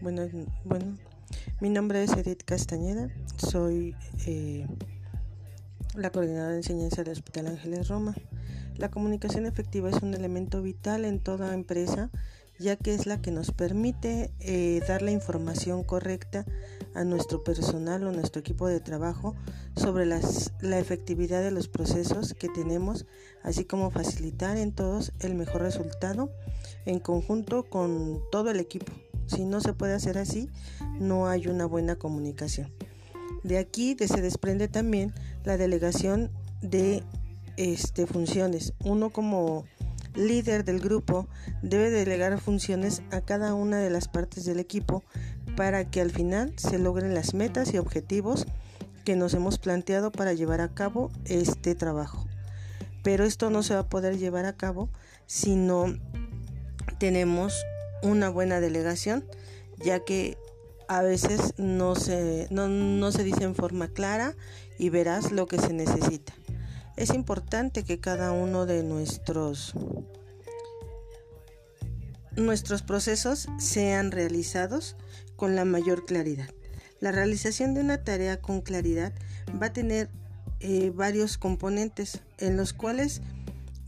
Bueno, 0.00 0.28
bueno, 0.64 0.96
mi 1.60 1.70
nombre 1.70 2.04
es 2.04 2.12
Edith 2.12 2.44
Castañeda, 2.44 3.10
soy 3.36 3.96
eh, 4.26 4.64
la 5.96 6.10
coordinadora 6.10 6.52
de 6.52 6.58
enseñanza 6.58 7.02
del 7.02 7.14
Hospital 7.14 7.48
Ángeles 7.48 7.88
Roma. 7.88 8.14
La 8.76 8.92
comunicación 8.92 9.44
efectiva 9.44 9.90
es 9.90 10.00
un 10.00 10.14
elemento 10.14 10.62
vital 10.62 11.04
en 11.04 11.18
toda 11.18 11.52
empresa, 11.52 12.10
ya 12.60 12.76
que 12.76 12.94
es 12.94 13.06
la 13.06 13.20
que 13.20 13.32
nos 13.32 13.50
permite 13.50 14.30
eh, 14.38 14.80
dar 14.86 15.02
la 15.02 15.10
información 15.10 15.82
correcta 15.82 16.46
a 16.94 17.02
nuestro 17.02 17.42
personal 17.42 18.04
o 18.04 18.12
nuestro 18.12 18.38
equipo 18.38 18.68
de 18.68 18.78
trabajo 18.78 19.34
sobre 19.74 20.06
las, 20.06 20.52
la 20.60 20.78
efectividad 20.78 21.42
de 21.42 21.50
los 21.50 21.66
procesos 21.66 22.34
que 22.34 22.48
tenemos, 22.48 23.04
así 23.42 23.64
como 23.64 23.90
facilitar 23.90 24.58
en 24.58 24.70
todos 24.70 25.12
el 25.18 25.34
mejor 25.34 25.62
resultado 25.62 26.30
en 26.86 27.00
conjunto 27.00 27.68
con 27.68 28.20
todo 28.30 28.52
el 28.52 28.60
equipo. 28.60 28.92
Si 29.28 29.44
no 29.44 29.60
se 29.60 29.72
puede 29.72 29.94
hacer 29.94 30.18
así, 30.18 30.50
no 30.98 31.28
hay 31.28 31.46
una 31.46 31.66
buena 31.66 31.96
comunicación. 31.96 32.72
De 33.44 33.58
aquí 33.58 33.96
se 33.98 34.20
desprende 34.20 34.66
también 34.66 35.14
la 35.44 35.56
delegación 35.56 36.30
de 36.60 37.04
este, 37.56 38.06
funciones. 38.06 38.72
Uno 38.84 39.10
como 39.10 39.64
líder 40.14 40.64
del 40.64 40.80
grupo 40.80 41.28
debe 41.62 41.90
delegar 41.90 42.40
funciones 42.40 43.02
a 43.12 43.20
cada 43.20 43.54
una 43.54 43.78
de 43.78 43.90
las 43.90 44.08
partes 44.08 44.44
del 44.44 44.58
equipo 44.58 45.04
para 45.56 45.88
que 45.90 46.00
al 46.00 46.10
final 46.10 46.54
se 46.56 46.78
logren 46.78 47.14
las 47.14 47.34
metas 47.34 47.72
y 47.72 47.78
objetivos 47.78 48.46
que 49.04 49.16
nos 49.16 49.34
hemos 49.34 49.58
planteado 49.58 50.10
para 50.10 50.32
llevar 50.32 50.60
a 50.60 50.74
cabo 50.74 51.10
este 51.24 51.74
trabajo. 51.74 52.26
Pero 53.02 53.24
esto 53.24 53.50
no 53.50 53.62
se 53.62 53.74
va 53.74 53.80
a 53.80 53.88
poder 53.88 54.18
llevar 54.18 54.44
a 54.44 54.56
cabo 54.56 54.88
si 55.26 55.56
no 55.56 55.86
tenemos 56.98 57.64
una 58.02 58.28
buena 58.28 58.60
delegación, 58.60 59.24
ya 59.78 60.00
que 60.00 60.36
a 60.88 61.02
veces 61.02 61.54
no 61.58 61.94
se, 61.94 62.48
no, 62.50 63.12
se 63.12 63.22
dice 63.22 63.44
en 63.44 63.54
forma 63.54 63.88
clara 63.88 64.34
y 64.78 64.88
verás 64.88 65.32
lo 65.32 65.46
que 65.46 65.58
se 65.58 65.72
necesita. 65.72 66.32
Es 66.96 67.10
importante 67.10 67.84
que 67.84 68.00
cada 68.00 68.32
uno 68.32 68.66
de 68.66 68.82
nuestros 68.82 69.74
nuestros 72.36 72.82
procesos 72.82 73.48
sean 73.58 74.12
realizados 74.12 74.96
con 75.36 75.56
la 75.56 75.64
mayor 75.64 76.06
claridad. 76.06 76.48
La 77.00 77.12
realización 77.12 77.74
de 77.74 77.80
una 77.80 78.04
tarea 78.04 78.40
con 78.40 78.60
claridad 78.60 79.12
va 79.60 79.66
a 79.66 79.72
tener 79.72 80.08
eh, 80.60 80.92
varios 80.94 81.36
componentes 81.36 82.20
en 82.38 82.56
los 82.56 82.72
cuales 82.72 83.22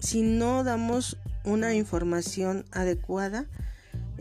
si 0.00 0.22
no 0.22 0.64
damos 0.64 1.16
una 1.44 1.74
información 1.74 2.64
adecuada 2.72 3.46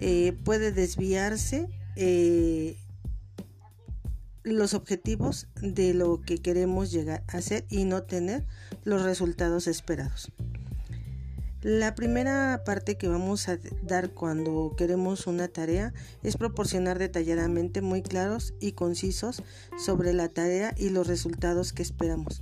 eh, 0.01 0.33
puede 0.45 0.71
desviarse 0.71 1.67
eh, 1.97 2.77
los 4.43 4.73
objetivos 4.73 5.47
de 5.61 5.93
lo 5.93 6.21
que 6.21 6.37
queremos 6.37 6.89
llegar 6.89 7.23
a 7.27 7.37
hacer 7.37 7.65
y 7.69 7.83
no 7.83 8.03
tener 8.03 8.45
los 8.85 9.03
resultados 9.03 9.67
esperados. 9.67 10.31
La 11.61 11.93
primera 11.95 12.63
parte 12.65 12.97
que 12.97 13.09
vamos 13.09 13.49
a 13.49 13.59
dar 13.83 14.11
cuando 14.11 14.73
queremos 14.77 15.27
una 15.27 15.49
tarea 15.49 15.93
es 16.23 16.37
proporcionar 16.37 16.97
detalladamente 16.97 17.81
muy 17.81 18.01
claros 18.01 18.53
y 18.61 18.71
concisos 18.71 19.43
sobre 19.77 20.13
la 20.13 20.29
tarea 20.29 20.73
y 20.77 20.91
los 20.91 21.07
resultados 21.07 21.73
que 21.73 21.81
esperamos. 21.81 22.41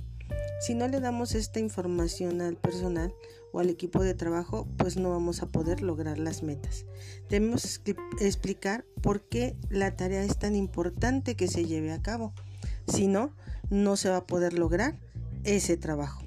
Si 0.60 0.74
no 0.74 0.88
le 0.88 1.00
damos 1.00 1.34
esta 1.34 1.60
información 1.60 2.40
al 2.40 2.56
personal 2.56 3.14
o 3.52 3.60
al 3.60 3.70
equipo 3.70 4.02
de 4.02 4.14
trabajo, 4.14 4.66
pues 4.76 4.96
no 4.96 5.10
vamos 5.10 5.42
a 5.42 5.46
poder 5.46 5.82
lograr 5.82 6.18
las 6.18 6.42
metas. 6.42 6.84
Debemos 7.28 7.80
explicar 8.20 8.84
por 9.00 9.22
qué 9.28 9.56
la 9.70 9.96
tarea 9.96 10.24
es 10.24 10.38
tan 10.38 10.56
importante 10.56 11.36
que 11.36 11.46
se 11.46 11.64
lleve 11.64 11.92
a 11.92 12.02
cabo. 12.02 12.34
Si 12.88 13.06
no, 13.06 13.34
no 13.70 13.96
se 13.96 14.10
va 14.10 14.18
a 14.18 14.26
poder 14.26 14.58
lograr 14.58 14.98
ese 15.44 15.76
trabajo. 15.76 16.22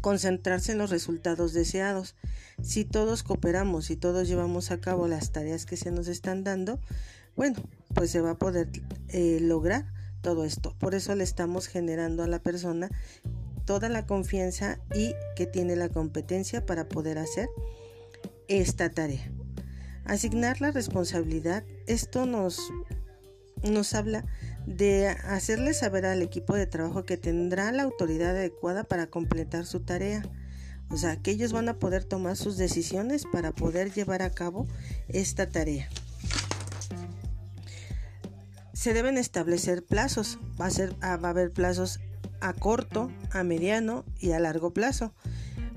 Concentrarse 0.00 0.72
en 0.72 0.78
los 0.78 0.90
resultados 0.90 1.52
deseados. 1.52 2.14
Si 2.62 2.84
todos 2.84 3.24
cooperamos 3.24 3.90
y 3.90 3.96
todos 3.96 4.28
llevamos 4.28 4.70
a 4.70 4.80
cabo 4.80 5.08
las 5.08 5.32
tareas 5.32 5.66
que 5.66 5.76
se 5.76 5.90
nos 5.90 6.06
están 6.06 6.44
dando, 6.44 6.80
bueno, 7.34 7.60
pues 7.94 8.10
se 8.10 8.20
va 8.20 8.32
a 8.32 8.38
poder 8.38 8.68
eh, 9.08 9.38
lograr 9.40 9.92
todo 10.20 10.44
esto. 10.44 10.74
Por 10.78 10.94
eso 10.94 11.14
le 11.14 11.24
estamos 11.24 11.66
generando 11.66 12.22
a 12.22 12.28
la 12.28 12.40
persona 12.40 12.88
toda 13.64 13.88
la 13.88 14.06
confianza 14.06 14.78
y 14.94 15.14
que 15.36 15.46
tiene 15.46 15.76
la 15.76 15.88
competencia 15.88 16.64
para 16.64 16.88
poder 16.88 17.18
hacer 17.18 17.48
esta 18.48 18.90
tarea. 18.90 19.30
Asignar 20.04 20.60
la 20.60 20.70
responsabilidad, 20.70 21.64
esto 21.86 22.24
nos, 22.24 22.60
nos 23.62 23.94
habla 23.94 24.24
de 24.66 25.08
hacerle 25.08 25.74
saber 25.74 26.06
al 26.06 26.22
equipo 26.22 26.54
de 26.54 26.66
trabajo 26.66 27.04
que 27.04 27.18
tendrá 27.18 27.70
la 27.72 27.82
autoridad 27.82 28.30
adecuada 28.30 28.84
para 28.84 29.08
completar 29.08 29.66
su 29.66 29.80
tarea. 29.80 30.22
O 30.90 30.96
sea, 30.96 31.16
que 31.16 31.32
ellos 31.32 31.52
van 31.52 31.68
a 31.68 31.78
poder 31.78 32.04
tomar 32.04 32.38
sus 32.38 32.56
decisiones 32.56 33.24
para 33.30 33.52
poder 33.52 33.92
llevar 33.92 34.22
a 34.22 34.30
cabo 34.30 34.66
esta 35.08 35.50
tarea 35.50 35.90
se 38.78 38.94
deben 38.94 39.18
establecer 39.18 39.84
plazos. 39.84 40.38
Va 40.60 40.66
a, 40.66 40.70
ser, 40.70 40.94
ah, 41.00 41.16
va 41.16 41.28
a 41.28 41.30
haber 41.32 41.50
plazos 41.50 41.98
a 42.40 42.52
corto, 42.52 43.10
a 43.32 43.42
mediano 43.42 44.04
y 44.20 44.30
a 44.30 44.38
largo 44.38 44.72
plazo, 44.72 45.12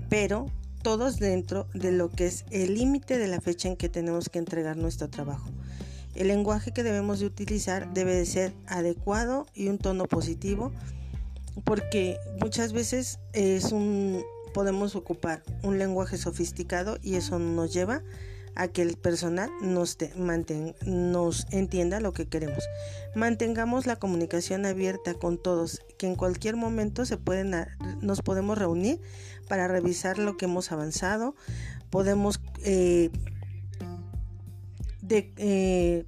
pero 0.08 0.52
todos 0.84 1.18
dentro 1.18 1.68
de 1.74 1.92
lo 1.92 2.12
que 2.12 2.28
es 2.28 2.46
el 2.52 2.76
límite 2.76 3.18
de 3.18 3.28
la 3.28 3.42
fecha 3.42 3.68
en 3.68 3.76
que 3.76 3.90
tenemos 3.90 4.30
que 4.30 4.38
entregar 4.38 4.78
nuestro 4.78 5.10
trabajo. 5.10 5.50
El 6.14 6.28
lenguaje 6.28 6.74
que 6.74 6.84
debemos 6.84 7.20
de 7.20 7.26
utilizar 7.26 7.92
debe 7.92 8.14
de 8.14 8.26
ser 8.28 8.54
adecuado 8.68 9.48
y 9.56 9.70
un 9.70 9.80
tono 9.80 10.06
positivo, 10.06 10.72
porque 11.64 12.18
muchas 12.40 12.72
veces 12.72 13.18
es 13.34 13.72
un 13.72 14.24
podemos 14.54 14.96
ocupar 14.96 15.42
un 15.64 15.80
lenguaje 15.80 16.18
sofisticado 16.18 17.00
y 17.02 17.16
eso 17.16 17.40
nos 17.40 17.74
lleva 17.74 17.96
a 17.96 18.04
que 18.74 18.82
el 18.82 18.98
personal 18.98 19.50
nos, 19.62 19.98
nos 20.86 21.48
entienda 21.52 22.00
lo 22.00 22.14
que 22.14 22.28
queremos. 22.28 22.64
Mantengamos 23.16 23.86
la 23.86 23.96
comunicación 23.96 24.66
abierta 24.66 25.14
con 25.14 25.38
todos, 25.42 25.82
que 25.98 26.08
en 26.08 26.16
cualquier 26.16 26.56
momento 26.56 27.06
se 27.06 27.18
pueden, 27.18 27.56
nos 28.02 28.22
podemos 28.22 28.58
reunir 28.58 29.00
para 29.48 29.68
revisar 29.68 30.18
lo 30.18 30.38
que 30.38 30.46
hemos 30.46 30.72
avanzado. 30.72 31.36
Podemos 31.90 32.40
eh, 32.64 33.10
eh, 35.10 36.06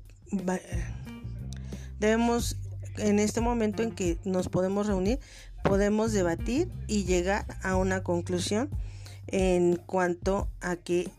debemos 2.00 2.58
en 2.98 3.20
este 3.20 3.42
momento 3.42 3.84
en 3.84 3.92
que 3.92 4.18
nos 4.24 4.48
podemos 4.50 4.88
reunir 4.88 5.20
podemos 5.64 6.12
debatir 6.12 6.70
y 6.88 7.06
llegar 7.06 7.46
a 7.64 7.76
una 7.76 8.04
conclusión 8.04 8.70
en 9.28 9.78
cuanto 9.78 10.50
a 10.62 10.76
que 10.76 11.10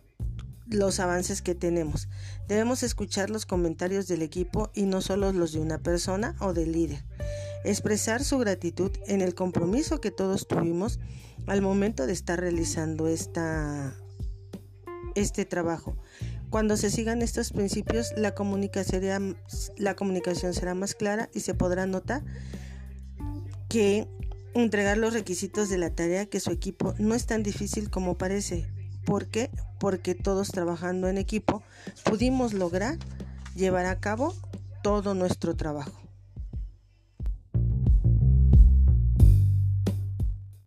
los 0.67 1.01
avances 1.01 1.43
que 1.43 1.55
tenemos. 1.55 2.09
Debemos 2.49 2.83
escuchar 2.83 3.31
los 3.31 3.47
comentarios 3.47 4.07
del 4.09 4.23
equipo 4.23 4.71
y 4.75 4.83
no 4.83 5.01
solo 5.01 5.33
los 5.33 5.53
de 5.53 5.61
una 5.61 5.79
persona 5.79 6.37
o 6.41 6.53
del 6.53 6.73
líder. 6.73 7.05
Expresar 7.65 8.25
su 8.25 8.39
gratitud 8.39 8.91
en 9.07 9.21
el 9.21 9.35
compromiso 9.35 10.01
que 10.01 10.11
todos 10.11 10.47
tuvimos 10.47 11.01
al 11.47 11.63
momento 11.63 12.07
de 12.07 12.13
estar 12.13 12.41
realizando 12.41 13.09
esta, 13.09 13.95
este 15.15 15.45
trabajo. 15.45 15.97
Cuando 16.51 16.77
se 16.77 16.91
sigan 16.91 17.21
estos 17.21 17.53
principios, 17.53 18.13
la 18.17 18.35
la 19.77 19.97
comunicación 19.97 20.55
será 20.55 20.75
más 20.75 20.95
clara 20.95 21.29
y 21.35 21.41
se 21.41 21.55
podrá 21.55 21.87
notar 21.87 22.23
que 23.69 24.07
entregar 24.55 24.97
los 24.99 25.13
requisitos 25.15 25.69
de 25.69 25.79
la 25.79 25.91
tarea 25.91 26.27
que 26.27 26.39
su 26.39 26.53
equipo 26.53 26.95
no 26.99 27.15
es 27.15 27.27
tan 27.27 27.43
difícil 27.43 27.91
como 27.91 28.17
parece 28.17 28.71
¿Por 29.05 29.27
qué? 29.29 29.51
Porque 29.79 30.15
todos 30.15 30.49
trabajando 30.49 31.09
en 31.09 31.19
equipo 31.19 31.63
pudimos 32.05 32.55
lograr 32.55 32.99
llevar 33.55 33.87
a 33.87 34.01
cabo 34.01 34.35
todo 34.83 35.15
nuestro 35.15 35.55
trabajo. 35.55 36.04